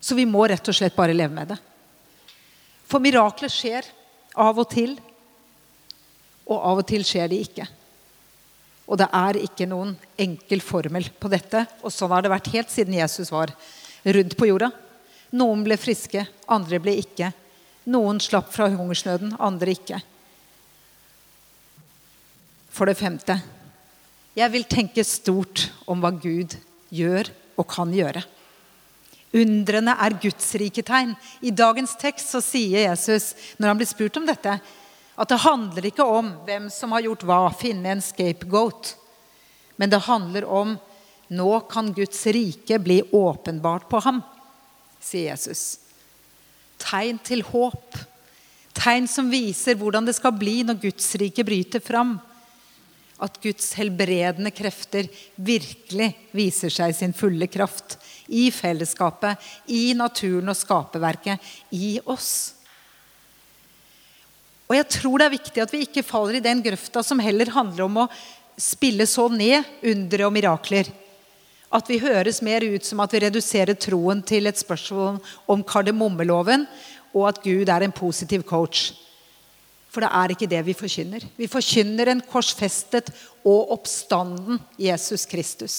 Så 0.00 0.16
vi 0.16 0.24
må 0.28 0.46
rett 0.48 0.68
og 0.68 0.76
slett 0.76 0.96
bare 0.96 1.16
leve 1.16 1.32
med 1.36 1.52
det. 1.52 1.58
For 2.88 3.00
mirakler 3.00 3.52
skjer 3.52 3.86
av 4.40 4.58
og 4.60 4.68
til, 4.72 4.96
og 6.44 6.58
av 6.58 6.80
og 6.82 6.88
til 6.88 7.04
skjer 7.06 7.30
de 7.32 7.40
ikke. 7.44 7.68
Og 8.84 9.00
det 9.00 9.08
er 9.16 9.40
ikke 9.40 9.68
noen 9.68 9.94
enkel 10.20 10.60
formel 10.64 11.06
på 11.20 11.30
dette. 11.32 11.64
Og 11.80 11.92
sånn 11.92 12.12
har 12.12 12.24
det 12.24 12.32
vært 12.32 12.50
helt 12.52 12.72
siden 12.72 12.96
Jesus 12.98 13.32
var 13.32 13.52
rundt 14.04 14.36
på 14.36 14.48
jorda. 14.50 14.68
Noen 15.34 15.64
ble 15.64 15.78
friske, 15.80 16.26
andre 16.52 16.80
ble 16.84 16.98
ikke. 17.00 17.32
Noen 17.90 18.20
slapp 18.20 18.52
fra 18.52 18.68
hungersnøden, 18.72 19.34
andre 19.40 19.72
ikke. 19.72 20.02
For 22.74 22.90
det 22.90 22.98
femte 22.98 23.38
jeg 24.34 24.50
vil 24.50 24.64
tenke 24.66 25.04
stort 25.06 25.68
om 25.86 26.00
hva 26.02 26.10
Gud 26.10 26.56
gjør 26.90 27.28
og 27.54 27.68
kan 27.70 27.92
gjøre. 27.94 28.24
Undrene 29.34 29.94
er 30.02 30.16
Guds 30.22 30.48
rike 30.58 30.82
tegn. 30.86 31.12
I 31.38 31.52
dagens 31.54 31.94
tekst 31.98 32.32
så 32.34 32.40
sier 32.42 32.88
Jesus, 32.88 33.32
når 33.58 33.70
han 33.70 33.78
blir 33.78 33.90
spurt 33.90 34.18
om 34.18 34.26
dette, 34.26 34.56
at 35.14 35.30
det 35.30 35.38
handler 35.44 35.86
ikke 35.86 36.06
om 36.06 36.32
hvem 36.46 36.66
som 36.70 36.94
har 36.94 37.06
gjort 37.06 37.22
hva, 37.26 37.38
finne 37.54 37.94
en 37.94 38.02
scapegoat. 38.02 38.96
Men 39.78 39.94
det 39.94 40.02
handler 40.08 40.46
om 40.50 40.74
nå 41.34 41.52
kan 41.70 41.94
Guds 41.94 42.26
rike 42.34 42.78
bli 42.82 43.00
åpenbart 43.14 43.86
på 43.90 44.02
ham, 44.02 44.18
sier 44.98 45.30
Jesus. 45.30 45.78
Tegn 46.82 47.22
til 47.22 47.46
håp. 47.46 48.02
Tegn 48.74 49.06
som 49.10 49.30
viser 49.30 49.78
hvordan 49.78 50.10
det 50.10 50.18
skal 50.18 50.34
bli 50.34 50.60
når 50.66 50.82
Guds 50.82 51.14
rike 51.22 51.46
bryter 51.46 51.82
fram 51.82 52.16
at 53.24 53.38
Guds 53.42 53.72
helbredende 53.78 54.52
krefter 54.54 55.08
virkelig 55.36 56.10
viser 56.36 56.72
seg 56.72 56.92
sin 56.96 57.14
fulle 57.16 57.48
kraft. 57.48 57.96
I 58.28 58.50
fellesskapet, 58.52 59.40
i 59.68 59.92
naturen 59.96 60.52
og 60.52 60.58
skaperverket, 60.58 61.40
i 61.72 61.96
oss. 62.04 62.54
Og 64.68 64.76
jeg 64.78 64.88
tror 64.96 65.20
det 65.20 65.26
er 65.26 65.36
viktig 65.36 65.62
at 65.64 65.72
vi 65.74 65.82
ikke 65.84 66.06
faller 66.06 66.38
i 66.38 66.44
den 66.44 66.62
grøfta 66.64 67.02
som 67.04 67.20
heller 67.20 67.52
handler 67.52 67.84
om 67.84 68.02
å 68.04 68.08
spille 68.60 69.06
så 69.08 69.28
ned 69.32 69.64
undere 69.84 70.28
og 70.28 70.34
mirakler. 70.34 70.88
At 71.74 71.88
vi 71.90 71.98
høres 72.00 72.40
mer 72.44 72.64
ut 72.64 72.86
som 72.86 73.00
at 73.02 73.12
vi 73.12 73.24
reduserer 73.26 73.76
troen 73.76 74.22
til 74.24 74.46
et 74.46 74.60
spørsmål 74.60 75.18
om 75.50 75.64
kardemommeloven, 75.66 76.68
og 77.14 77.28
at 77.30 77.40
Gud 77.44 77.70
er 77.70 77.84
en 77.86 77.94
positiv 77.94 78.44
coach. 78.46 78.92
For 79.94 80.02
det 80.02 80.10
er 80.10 80.32
ikke 80.34 80.50
det 80.50 80.60
vi 80.66 80.74
forkynner. 80.74 81.22
Vi 81.38 81.46
forkynner 81.46 82.10
en 82.10 82.22
korsfestet 82.26 83.12
og 83.46 83.70
oppstanden 83.76 84.58
Jesus 84.80 85.22
Kristus. 85.30 85.76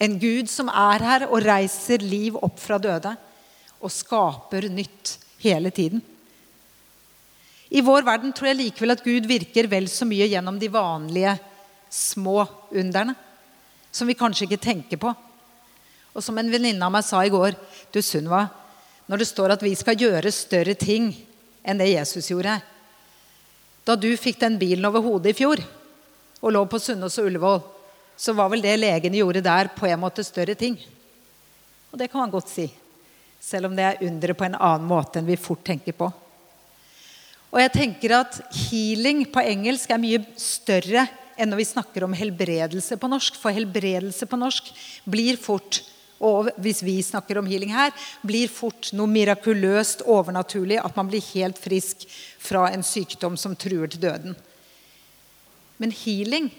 En 0.00 0.16
Gud 0.16 0.48
som 0.48 0.70
er 0.72 1.04
her 1.04 1.26
og 1.28 1.42
reiser 1.44 2.00
liv 2.00 2.38
opp 2.40 2.56
fra 2.62 2.78
døde 2.80 3.12
og 3.78 3.92
skaper 3.92 4.70
nytt 4.72 5.18
hele 5.42 5.70
tiden. 5.74 6.00
I 7.68 7.82
vår 7.84 8.06
verden 8.06 8.32
tror 8.32 8.48
jeg 8.48 8.60
likevel 8.62 8.94
at 8.94 9.04
Gud 9.04 9.28
virker 9.28 9.68
vel 9.68 9.90
så 9.92 10.08
mye 10.08 10.30
gjennom 10.30 10.56
de 10.56 10.70
vanlige 10.72 11.34
små 11.92 12.40
underne. 12.72 13.12
Som 13.92 14.08
vi 14.08 14.16
kanskje 14.16 14.46
ikke 14.46 14.62
tenker 14.62 15.00
på. 15.00 15.12
Og 16.14 16.24
som 16.24 16.38
en 16.40 16.50
venninne 16.50 16.84
av 16.84 16.92
meg 16.92 17.04
sa 17.04 17.20
i 17.24 17.32
går 17.32 17.52
Du, 17.92 18.00
Sunniva, 18.00 18.46
når 19.08 19.20
det 19.20 19.28
står 19.28 19.52
at 19.54 19.62
vi 19.64 19.74
skal 19.76 20.00
gjøre 20.00 20.32
større 20.32 20.74
ting 20.78 21.10
enn 21.64 21.80
det 21.80 21.90
Jesus 21.92 22.30
gjorde, 22.30 22.58
da 23.88 23.96
du 23.96 24.10
fikk 24.20 24.42
den 24.42 24.58
bilen 24.60 24.84
over 24.84 25.00
hodet 25.00 25.32
i 25.32 25.38
fjor 25.38 25.62
og 26.38 26.52
lå 26.52 26.60
på 26.68 26.78
Sunnaas 26.78 27.16
og 27.18 27.30
Ullevål, 27.30 27.60
så 28.18 28.34
var 28.36 28.50
vel 28.52 28.62
det 28.62 28.76
legene 28.76 29.16
gjorde 29.16 29.40
der, 29.42 29.70
på 29.72 29.88
en 29.88 30.00
måte 30.02 30.22
større 30.26 30.54
ting. 30.58 30.76
Og 31.90 31.98
det 31.98 32.10
kan 32.12 32.20
man 32.20 32.32
godt 32.34 32.50
si. 32.52 32.66
Selv 33.40 33.70
om 33.70 33.76
det 33.78 33.86
er 33.86 34.02
underet 34.04 34.38
på 34.38 34.46
en 34.46 34.58
annen 34.58 34.86
måte 34.90 35.20
enn 35.20 35.28
vi 35.28 35.38
fort 35.40 35.64
tenker 35.66 35.96
på. 35.96 36.10
Og 37.48 37.60
jeg 37.62 37.72
tenker 37.72 38.16
at 38.18 38.40
healing 38.68 39.24
på 39.32 39.40
engelsk 39.40 39.90
er 39.94 40.02
mye 40.02 40.20
større 40.36 41.06
enn 41.38 41.48
når 41.48 41.62
vi 41.62 41.68
snakker 41.70 42.04
om 42.04 42.16
helbredelse 42.18 42.98
på 43.00 43.10
norsk. 43.10 43.38
For 43.40 43.54
helbredelse 43.54 44.28
på 44.28 44.38
norsk 44.38 44.68
blir 45.08 45.38
fort 45.40 45.80
og 46.18 46.50
hvis 46.58 46.82
vi 46.82 46.96
snakker 47.02 47.38
om 47.38 47.46
healing 47.46 47.70
her, 47.70 47.92
blir 48.26 48.50
fort 48.50 48.90
noe 48.98 49.10
mirakuløst 49.10 50.02
overnaturlig. 50.02 50.80
At 50.82 50.96
man 50.98 51.10
blir 51.10 51.22
helt 51.34 51.58
frisk 51.62 52.08
fra 52.42 52.66
en 52.72 52.82
sykdom 52.86 53.36
som 53.38 53.54
truer 53.54 53.90
til 53.90 54.02
døden. 54.02 54.34
Men 55.78 55.94
healing 55.94 56.50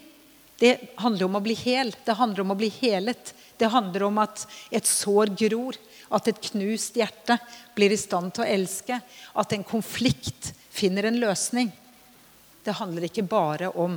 det 0.60 0.74
handler 1.00 1.24
om 1.24 1.38
å 1.38 1.44
bli 1.44 1.54
hel. 1.56 1.94
Det 2.04 2.18
handler 2.18 2.44
om 2.44 2.52
å 2.52 2.58
bli 2.60 2.68
helet. 2.82 3.32
Det 3.56 3.70
handler 3.72 4.02
om 4.08 4.18
at 4.20 4.42
et 4.68 4.88
sår 4.88 5.32
gror. 5.42 5.76
At 6.12 6.28
et 6.28 6.40
knust 6.50 6.98
hjerte 7.00 7.38
blir 7.76 7.94
i 7.94 8.00
stand 8.00 8.34
til 8.36 8.44
å 8.44 8.50
elske. 8.58 8.98
At 9.40 9.54
en 9.56 9.64
konflikt 9.64 10.52
finner 10.68 11.08
en 11.08 11.20
løsning. 11.20 11.72
Det 12.64 12.76
handler 12.76 13.08
ikke 13.08 13.24
bare 13.28 13.72
om 13.72 13.96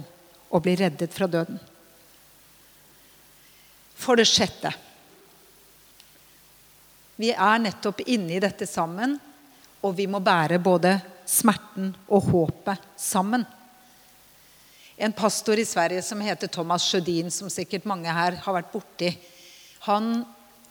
å 0.53 0.61
bli 0.63 0.77
reddet 0.79 1.11
fra 1.11 1.27
døden. 1.27 1.59
For 3.99 4.19
det 4.19 4.27
sjette 4.27 4.71
vi 7.19 7.31
er 7.31 7.61
nettopp 7.61 8.01
inne 8.09 8.37
i 8.37 8.41
dette 8.41 8.67
sammen, 8.69 9.17
og 9.83 9.95
vi 9.97 10.07
må 10.09 10.21
bære 10.23 10.61
både 10.63 10.95
smerten 11.29 11.91
og 12.07 12.29
håpet 12.31 12.87
sammen. 12.99 13.43
En 14.97 15.13
pastor 15.13 15.59
i 15.59 15.65
Sverige 15.65 16.01
som 16.05 16.21
heter 16.21 16.47
Thomas 16.47 16.85
Sjødin, 16.87 17.31
som 17.31 17.49
sikkert 17.51 17.85
mange 17.89 18.11
her 18.13 18.37
har 18.45 18.57
vært 18.57 18.71
borti, 18.73 19.11
han 19.87 20.23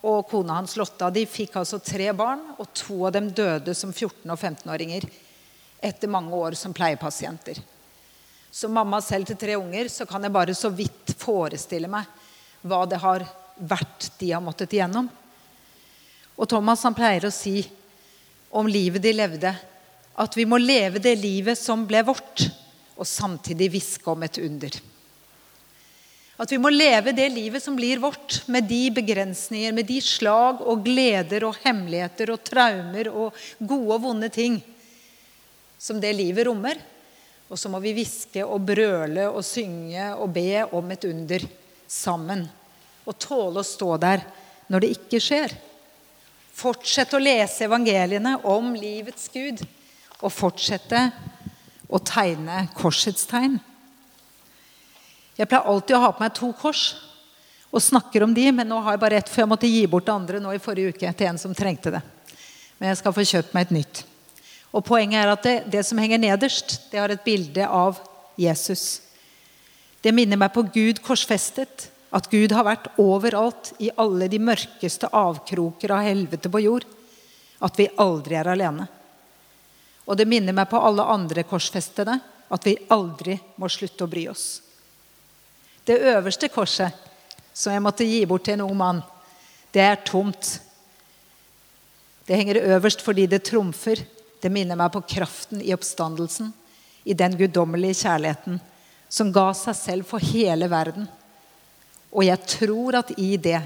og 0.03 0.25
kona 0.31 0.57
hans 0.59 0.75
Lotta 0.81 1.11
de 1.15 1.23
fikk 1.31 1.61
altså 1.61 1.79
tre 1.83 2.09
barn, 2.17 2.43
og 2.59 2.73
to 2.75 3.05
av 3.07 3.15
dem 3.15 3.31
døde 3.35 3.75
som 3.77 3.93
14- 3.93 4.31
og 4.33 4.39
15-åringer 4.39 5.07
etter 5.83 6.11
mange 6.11 6.35
år 6.35 6.57
som 6.59 6.75
pleiepasienter. 6.75 7.59
Som 8.53 8.75
mamma 8.77 9.01
selv 9.03 9.31
til 9.31 9.39
tre 9.41 9.57
unger 9.57 9.89
så 9.91 10.07
kan 10.07 10.23
jeg 10.23 10.35
bare 10.35 10.55
så 10.57 10.71
vidt 10.75 11.15
forestille 11.19 11.91
meg 11.91 12.09
hva 12.63 12.83
det 12.87 13.01
har 13.03 13.25
vært 13.59 14.11
de 14.21 14.31
har 14.35 14.43
måttet 14.45 14.75
igjennom. 14.75 15.09
Og 16.43 16.49
Thomas 16.51 16.83
han 16.83 16.97
pleier 16.97 17.29
å 17.29 17.35
si 17.35 17.61
om 18.51 18.67
livet 18.67 19.05
de 19.05 19.13
levde, 19.15 19.53
at 20.19 20.35
vi 20.37 20.45
må 20.45 20.59
leve 20.59 20.99
det 21.01 21.15
livet 21.21 21.57
som 21.57 21.87
ble 21.87 22.03
vårt, 22.05 22.49
og 22.99 23.07
samtidig 23.09 23.71
hviske 23.73 24.11
om 24.11 24.27
et 24.27 24.41
under. 24.43 24.75
At 26.43 26.51
vi 26.51 26.59
må 26.59 26.73
leve 26.75 27.15
det 27.15 27.29
livet 27.31 27.63
som 27.63 27.77
blir 27.79 28.03
vårt, 28.03 28.43
med 28.51 28.67
de 28.67 28.91
begrensninger, 28.91 29.73
med 29.73 29.87
de 29.87 30.01
slag 30.03 30.65
og 30.67 30.83
gleder 30.83 31.47
og 31.47 31.63
hemmeligheter 31.63 32.35
og 32.35 32.43
traumer 32.43 33.13
og 33.13 33.39
gode 33.61 33.95
og 33.95 34.05
vonde 34.09 34.33
ting 34.35 34.59
som 35.79 36.01
det 36.03 36.11
livet 36.19 36.49
rommer. 36.51 36.79
Og 37.53 37.61
så 37.61 37.71
må 37.71 37.79
vi 37.85 37.95
hviske 37.95 38.43
og 38.43 38.65
brøle 38.67 39.29
og 39.31 39.45
synge 39.47 40.11
og 40.17 40.33
be 40.35 40.65
om 40.75 40.91
et 40.95 41.07
under 41.07 41.47
sammen. 41.87 42.47
Og 43.07 43.19
tåle 43.21 43.63
å 43.63 43.67
stå 43.67 43.97
der 44.03 44.25
når 44.73 44.83
det 44.83 44.97
ikke 44.97 45.21
skjer. 45.23 45.55
Fortsette 46.53 47.17
å 47.17 47.23
lese 47.23 47.65
evangeliene 47.67 48.37
om 48.49 48.75
livets 48.77 49.31
Gud. 49.33 49.63
Og 50.23 50.33
fortsette 50.33 51.07
å 51.93 52.01
tegne 52.01 52.67
korsets 52.77 53.27
tegn. 53.29 53.59
Jeg 55.37 55.49
pleier 55.49 55.69
alltid 55.69 55.97
å 55.97 56.03
ha 56.05 56.13
på 56.13 56.23
meg 56.23 56.35
to 56.37 56.53
kors 56.57 56.93
og 57.73 57.81
snakker 57.81 58.27
om 58.27 58.35
de, 58.37 58.51
men 58.53 58.69
nå 58.69 58.79
har 58.85 58.95
jeg 58.95 59.01
bare 59.01 59.19
ett, 59.23 59.31
for 59.33 59.43
jeg 59.43 59.49
måtte 59.49 59.71
gi 59.71 59.87
bort 59.89 60.05
det 60.05 60.13
andre 60.13 60.41
nå 60.45 60.51
i 60.53 60.61
forrige 60.61 60.93
uke 60.93 61.13
til 61.17 61.31
en 61.31 61.39
som 61.41 61.55
trengte 61.57 61.95
det. 61.95 62.03
Men 62.77 62.91
jeg 62.91 63.01
skal 63.01 63.15
få 63.17 63.25
kjøpt 63.31 63.55
meg 63.57 63.65
et 63.65 63.77
nytt. 63.79 64.03
Og 64.73 64.85
Poenget 64.85 65.23
er 65.23 65.33
at 65.33 65.47
det, 65.47 65.55
det 65.73 65.85
som 65.89 66.01
henger 66.01 66.21
nederst, 66.21 66.77
det 66.93 67.01
har 67.01 67.13
et 67.13 67.25
bilde 67.25 67.65
av 67.65 68.01
Jesus. 68.41 69.01
Det 70.05 70.13
minner 70.13 70.41
meg 70.41 70.53
på 70.53 70.65
Gud 70.75 71.01
korsfestet. 71.05 71.89
At 72.13 72.29
Gud 72.31 72.53
har 72.53 72.67
vært 72.67 72.91
overalt 73.01 73.73
i 73.81 73.89
alle 73.97 74.29
de 74.29 74.41
mørkeste 74.43 75.09
avkroker 75.17 75.95
av 75.97 76.05
helvete 76.05 76.51
på 76.53 76.61
jord. 76.61 76.85
At 77.65 77.79
vi 77.79 77.89
aldri 78.03 78.37
er 78.37 78.51
alene. 78.53 78.89
Og 80.05 80.19
det 80.19 80.27
minner 80.29 80.55
meg 80.57 80.69
på 80.69 80.81
alle 80.83 81.07
andre 81.09 81.45
korsfestede 81.49 82.19
at 82.53 82.67
vi 82.69 82.75
aldri 82.93 83.39
må 83.57 83.71
slutte 83.73 84.05
å 84.05 84.11
bry 84.11 84.27
oss. 84.29 84.61
Det 85.85 85.97
øverste 86.13 86.51
korset 86.53 87.09
som 87.53 87.73
jeg 87.73 87.85
måtte 87.85 88.07
gi 88.07 88.21
bort 88.29 88.45
til 88.47 88.59
en 88.59 88.67
ung 88.67 88.77
mann, 88.77 89.01
det 89.73 89.81
er 89.81 90.03
tomt. 90.05 90.59
Det 92.27 92.37
henger 92.37 92.61
øverst 92.77 93.01
fordi 93.05 93.27
det 93.27 93.45
trumfer. 93.49 94.03
Det 94.43 94.51
minner 94.53 94.77
meg 94.77 94.93
på 94.93 95.05
kraften 95.07 95.63
i 95.63 95.73
oppstandelsen, 95.75 96.51
i 97.05 97.15
den 97.15 97.37
guddommelige 97.39 98.03
kjærligheten 98.03 98.61
som 99.13 99.33
ga 99.33 99.53
seg 99.57 99.77
selv 99.79 100.09
for 100.09 100.23
hele 100.33 100.69
verden. 100.71 101.07
Og 102.13 102.27
jeg 102.27 102.49
tror 102.59 102.99
at 103.01 103.15
i 103.17 103.37
det 103.41 103.61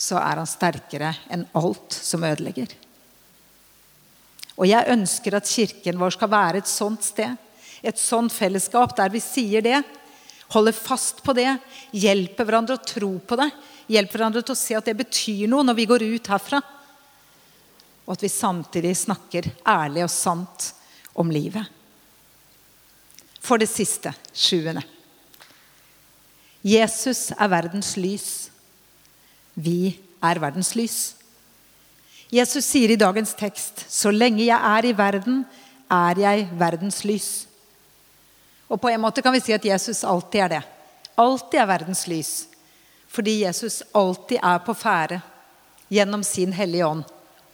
så 0.00 0.16
er 0.20 0.40
han 0.40 0.48
sterkere 0.48 1.12
enn 1.32 1.46
alt 1.56 1.92
som 1.92 2.24
ødelegger. 2.24 2.72
Og 4.60 4.68
jeg 4.68 4.92
ønsker 4.92 5.36
at 5.36 5.48
kirken 5.48 6.00
vår 6.00 6.16
skal 6.16 6.32
være 6.32 6.60
et 6.60 6.68
sånt 6.68 7.04
sted. 7.04 7.36
Et 7.80 7.96
sånt 7.96 8.32
fellesskap 8.32 8.92
der 8.96 9.12
vi 9.12 9.22
sier 9.24 9.64
det, 9.64 9.78
holder 10.52 10.76
fast 10.76 11.22
på 11.24 11.32
det, 11.36 11.48
hjelper 11.96 12.44
hverandre 12.44 12.76
å 12.76 12.84
tro 12.84 13.14
på 13.24 13.38
det, 13.40 13.48
hjelper 13.88 14.18
hverandre 14.18 14.42
til 14.44 14.56
å 14.56 14.60
se 14.60 14.76
at 14.76 14.88
det 14.90 14.98
betyr 14.98 15.46
noe 15.48 15.64
når 15.64 15.78
vi 15.78 15.88
går 15.88 16.04
ut 16.10 16.30
herfra. 16.32 16.60
Og 18.04 18.16
at 18.16 18.24
vi 18.24 18.32
samtidig 18.32 18.92
snakker 18.98 19.48
ærlig 19.64 20.04
og 20.04 20.12
sant 20.12 20.72
om 21.16 21.32
livet. 21.32 21.64
For 23.40 23.60
det 23.60 23.70
siste, 23.70 24.12
sjuende. 24.36 24.84
Jesus 26.62 27.30
er 27.32 27.48
verdens 27.48 27.94
lys. 27.96 28.50
Vi 29.54 29.98
er 30.22 30.40
verdens 30.42 30.74
lys. 30.76 30.98
Jesus 32.30 32.64
sier 32.64 32.92
i 32.92 33.00
dagens 33.00 33.34
tekst, 33.34 33.86
'Så 33.88 34.10
lenge 34.10 34.44
jeg 34.44 34.60
er 34.60 34.84
i 34.86 34.96
verden, 34.96 35.46
er 35.90 36.14
jeg 36.18 36.48
verdens 36.52 37.04
lys'. 37.04 37.46
Og 38.68 38.80
på 38.80 38.88
en 38.88 39.00
måte 39.00 39.22
kan 39.22 39.32
vi 39.32 39.40
si 39.40 39.52
at 39.52 39.64
Jesus 39.64 40.04
alltid 40.04 40.40
er 40.40 40.48
det. 40.48 40.62
Alltid 41.18 41.60
er 41.60 41.66
verdens 41.66 42.06
lys. 42.06 42.46
Fordi 43.08 43.42
Jesus 43.42 43.82
alltid 43.94 44.38
er 44.42 44.58
på 44.58 44.74
ferde 44.74 45.20
gjennom 45.90 46.22
sin 46.22 46.52
Hellige 46.52 46.86
Ånd. 46.86 47.04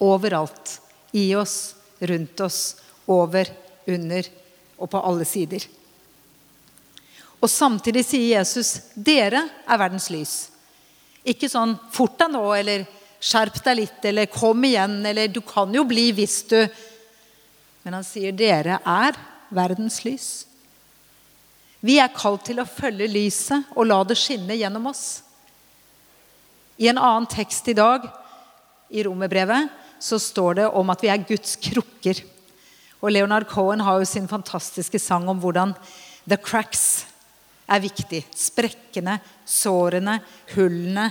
Overalt. 0.01 0.81
I 1.13 1.35
oss, 1.35 1.75
rundt 2.01 2.41
oss, 2.41 2.77
over, 3.07 3.49
under 3.87 4.29
og 4.79 4.91
på 4.91 5.01
alle 5.01 5.25
sider. 5.25 5.65
Og 7.47 7.51
samtidig 7.53 8.03
sier 8.03 8.41
Jesus, 8.41 8.81
'Dere 8.99 9.45
er 9.47 9.79
verdens 9.79 10.11
lys'. 10.11 10.51
Ikke 11.23 11.47
sånn 11.47 11.79
'fort 11.95 12.19
deg 12.19 12.33
nå', 12.35 12.59
eller 12.59 12.87
Skjerp 13.21 13.63
deg 13.65 13.79
litt, 13.79 14.05
eller 14.05 14.29
kom 14.31 14.65
igjen, 14.65 15.01
eller 15.07 15.29
du 15.33 15.41
kan 15.41 15.73
jo 15.73 15.85
bli 15.89 16.11
hvis 16.13 16.43
du 16.51 16.59
Men 17.83 17.95
han 17.95 18.05
sier 18.05 18.33
dere 18.35 18.81
er 18.83 19.15
verdens 19.55 20.01
lys. 20.03 20.45
Vi 21.79 22.01
er 22.03 22.11
kalt 22.11 22.43
til 22.49 22.59
å 22.59 22.67
følge 22.67 23.07
lyset 23.07 23.69
og 23.77 23.87
la 23.87 24.01
det 24.03 24.17
skinne 24.19 24.57
gjennom 24.59 24.89
oss. 24.91 25.23
I 26.83 26.89
en 26.91 26.99
annen 26.99 27.29
tekst 27.31 27.69
i 27.71 27.77
dag, 27.79 28.09
i 28.91 29.05
romerbrevet, 29.07 29.71
så 30.03 30.19
står 30.19 30.59
det 30.59 30.67
om 30.67 30.91
at 30.91 31.05
vi 31.05 31.13
er 31.15 31.23
Guds 31.29 31.55
krukker. 31.63 32.25
Og 32.99 33.15
Leonard 33.15 33.47
Cohen 33.47 33.81
har 33.87 34.01
jo 34.03 34.05
sin 34.11 34.27
fantastiske 34.27 34.99
sang 34.99 35.29
om 35.31 35.39
hvordan 35.39 35.77
the 36.27 36.37
cracks 36.37 37.07
er 37.67 37.83
viktig. 37.83 38.23
Sprekkene, 38.37 39.19
sårene, 39.47 40.21
hullene. 40.55 41.11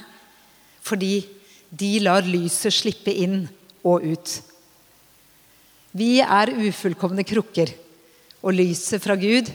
Fordi 0.85 1.19
de 1.69 1.91
lar 2.03 2.27
lyset 2.27 2.73
slippe 2.73 3.13
inn 3.13 3.43
og 3.85 4.05
ut. 4.05 4.35
Vi 5.95 6.19
er 6.21 6.51
ufullkomne 6.51 7.23
krukker, 7.27 7.71
og 8.43 8.55
lyset 8.55 9.01
fra 9.03 9.15
Gud 9.17 9.47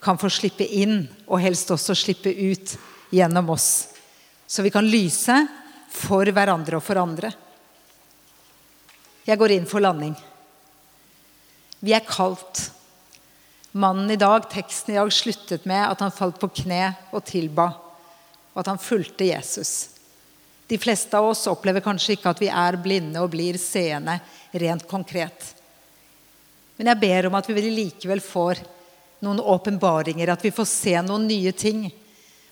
kan 0.00 0.18
få 0.20 0.30
slippe 0.32 0.64
inn 0.64 1.02
og 1.26 1.40
helst 1.42 1.70
også 1.72 1.96
slippe 1.96 2.32
ut 2.32 2.74
gjennom 3.12 3.50
oss. 3.52 3.90
Så 4.46 4.62
vi 4.64 4.72
kan 4.72 4.86
lyse 4.86 5.34
for 5.90 6.28
hverandre 6.30 6.78
og 6.78 6.84
for 6.84 7.00
andre. 7.00 7.32
Jeg 9.26 9.38
går 9.38 9.56
inn 9.56 9.68
for 9.68 9.82
landing. 9.82 10.14
Vi 11.80 11.94
er 11.96 12.04
kalt. 12.06 12.68
Mannen 13.72 14.10
i 14.10 14.16
dag, 14.16 14.50
teksten 14.50 14.94
i 14.94 14.98
dag 14.98 15.12
sluttet 15.12 15.64
med 15.64 15.84
at 15.84 16.00
han 16.02 16.10
falt 16.10 16.40
på 16.42 16.48
kne 16.62 16.88
og 17.14 17.22
tilba, 17.28 17.68
og 18.50 18.62
at 18.64 18.70
han 18.72 18.82
fulgte 18.82 19.28
Jesus. 19.28 19.92
De 20.66 20.78
fleste 20.78 21.14
av 21.18 21.28
oss 21.30 21.46
opplever 21.50 21.82
kanskje 21.84 22.16
ikke 22.16 22.32
at 22.32 22.42
vi 22.42 22.48
er 22.50 22.78
blinde 22.82 23.22
og 23.22 23.30
blir 23.30 23.58
seende 23.62 24.18
rent 24.58 24.88
konkret. 24.90 25.52
Men 26.78 26.90
jeg 26.90 27.02
ber 27.02 27.30
om 27.30 27.38
at 27.38 27.46
vi 27.50 27.62
likevel 27.62 28.22
får 28.24 28.64
noen 29.22 29.42
åpenbaringer, 29.42 30.32
at 30.32 30.42
vi 30.44 30.54
får 30.54 30.66
se 30.66 30.96
noen 31.06 31.28
nye 31.30 31.54
ting 31.54 31.86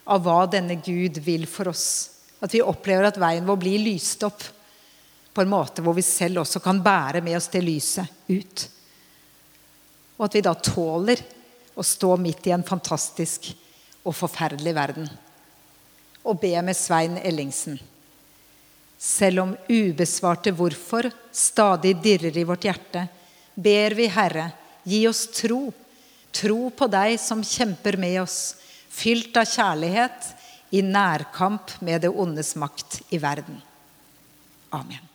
av 0.06 0.22
hva 0.22 0.44
denne 0.50 0.78
Gud 0.78 1.18
vil 1.24 1.46
for 1.50 1.72
oss. 1.72 1.86
At 2.38 2.54
vi 2.54 2.62
opplever 2.62 3.08
at 3.08 3.18
veien 3.18 3.46
vår 3.46 3.58
blir 3.58 3.82
lyst 3.82 4.22
opp 4.22 4.44
på 5.34 5.42
en 5.42 5.50
måte 5.50 5.82
hvor 5.82 5.98
vi 5.98 6.06
selv 6.06 6.44
også 6.44 6.62
kan 6.62 6.78
bære 6.82 7.22
med 7.26 7.38
oss 7.38 7.50
det 7.50 7.66
lyset 7.66 8.06
ut. 8.30 8.68
Og 10.18 10.26
at 10.26 10.36
vi 10.36 10.44
da 10.44 10.54
tåler 10.54 11.22
å 11.78 11.84
stå 11.86 12.16
midt 12.18 12.48
i 12.48 12.54
en 12.54 12.66
fantastisk 12.66 13.52
og 14.02 14.16
forferdelig 14.18 14.74
verden. 14.74 15.08
Og 16.26 16.40
be 16.42 16.52
med 16.64 16.76
Svein 16.76 17.16
Ellingsen. 17.22 17.78
Selv 18.98 19.44
om 19.44 19.52
ubesvarte 19.70 20.50
hvorfor 20.58 21.06
stadig 21.30 21.94
dirrer 22.02 22.34
i 22.34 22.46
vårt 22.46 22.66
hjerte, 22.66 23.04
ber 23.54 23.94
vi, 23.94 24.08
Herre, 24.10 24.50
gi 24.82 25.04
oss 25.08 25.28
tro. 25.30 25.68
Tro 26.34 26.58
på 26.74 26.88
deg 26.90 27.14
som 27.22 27.44
kjemper 27.46 27.96
med 28.00 28.18
oss, 28.24 28.56
fylt 28.90 29.38
av 29.38 29.46
kjærlighet, 29.48 30.34
i 30.70 30.82
nærkamp 30.84 31.78
med 31.80 32.02
det 32.04 32.10
ondes 32.12 32.52
makt 32.60 33.00
i 33.14 33.20
verden. 33.22 33.62
Amen. 34.76 35.07